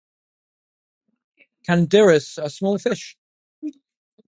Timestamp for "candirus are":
1.67-2.49